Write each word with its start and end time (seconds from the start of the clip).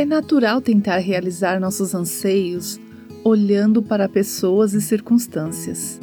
É 0.00 0.04
natural 0.06 0.62
tentar 0.62 0.96
realizar 0.96 1.60
nossos 1.60 1.94
anseios 1.94 2.80
olhando 3.22 3.82
para 3.82 4.08
pessoas 4.08 4.72
e 4.72 4.80
circunstâncias. 4.80 6.00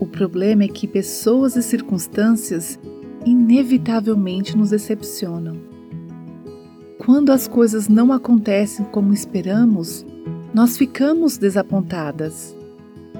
O 0.00 0.06
problema 0.06 0.64
é 0.64 0.66
que 0.66 0.88
pessoas 0.88 1.54
e 1.54 1.62
circunstâncias 1.62 2.80
inevitavelmente 3.24 4.56
nos 4.56 4.70
decepcionam. 4.70 5.56
Quando 6.98 7.30
as 7.30 7.46
coisas 7.46 7.86
não 7.86 8.12
acontecem 8.12 8.84
como 8.86 9.12
esperamos, 9.12 10.04
nós 10.52 10.76
ficamos 10.76 11.38
desapontadas. 11.38 12.56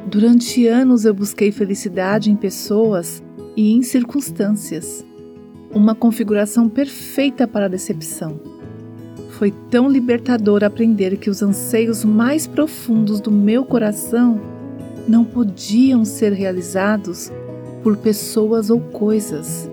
Durante 0.08 0.66
anos 0.66 1.04
eu 1.04 1.14
busquei 1.14 1.52
felicidade 1.52 2.28
em 2.28 2.34
pessoas 2.34 3.22
e 3.56 3.70
em 3.70 3.82
circunstâncias. 3.84 5.06
Uma 5.70 5.94
configuração 5.94 6.68
perfeita 6.68 7.46
para 7.46 7.66
a 7.66 7.68
decepção. 7.68 8.51
Foi 9.42 9.52
tão 9.72 9.88
libertador 9.88 10.62
aprender 10.62 11.16
que 11.16 11.28
os 11.28 11.42
anseios 11.42 12.04
mais 12.04 12.46
profundos 12.46 13.20
do 13.20 13.28
meu 13.28 13.64
coração 13.64 14.40
não 15.08 15.24
podiam 15.24 16.04
ser 16.04 16.32
realizados 16.32 17.28
por 17.82 17.96
pessoas 17.96 18.70
ou 18.70 18.78
coisas. 18.78 19.68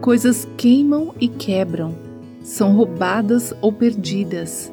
Coisas 0.00 0.46
queimam 0.56 1.12
e 1.20 1.26
quebram, 1.26 1.92
são 2.40 2.76
roubadas 2.76 3.52
ou 3.60 3.72
perdidas. 3.72 4.72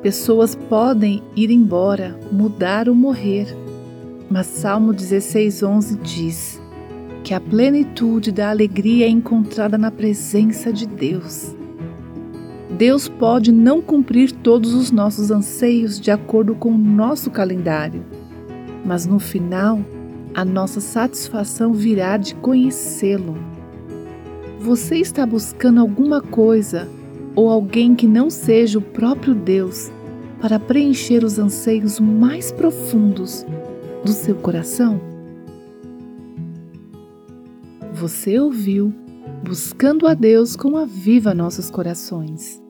Pessoas 0.00 0.54
podem 0.54 1.22
ir 1.36 1.50
embora, 1.50 2.18
mudar 2.32 2.88
ou 2.88 2.94
morrer. 2.94 3.54
Mas 4.30 4.46
Salmo 4.46 4.94
16:11 4.94 5.98
diz 6.00 6.58
que 7.22 7.34
a 7.34 7.40
plenitude 7.40 8.32
da 8.32 8.48
alegria 8.48 9.04
é 9.04 9.10
encontrada 9.10 9.76
na 9.76 9.90
presença 9.90 10.72
de 10.72 10.86
Deus. 10.86 11.54
Deus 12.78 13.08
pode 13.08 13.50
não 13.50 13.82
cumprir 13.82 14.30
todos 14.30 14.72
os 14.72 14.92
nossos 14.92 15.32
anseios 15.32 15.98
de 15.98 16.12
acordo 16.12 16.54
com 16.54 16.70
o 16.70 16.78
nosso 16.78 17.28
calendário, 17.28 18.04
mas 18.86 19.04
no 19.04 19.18
final, 19.18 19.80
a 20.32 20.44
nossa 20.44 20.80
satisfação 20.80 21.72
virá 21.72 22.16
de 22.16 22.36
conhecê-lo. 22.36 23.36
Você 24.60 24.98
está 24.98 25.26
buscando 25.26 25.80
alguma 25.80 26.20
coisa 26.22 26.88
ou 27.34 27.50
alguém 27.50 27.96
que 27.96 28.06
não 28.06 28.30
seja 28.30 28.78
o 28.78 28.82
próprio 28.82 29.34
Deus 29.34 29.90
para 30.40 30.60
preencher 30.60 31.24
os 31.24 31.36
anseios 31.36 31.98
mais 31.98 32.52
profundos 32.52 33.44
do 34.04 34.12
seu 34.12 34.36
coração? 34.36 35.00
Você 37.92 38.38
ouviu 38.38 38.94
Buscando 39.42 40.06
a 40.06 40.14
Deus 40.14 40.56
com 40.56 40.76
a 40.76 40.84
Viva 40.84 41.32
Nossos 41.32 41.70
Corações. 41.70 42.67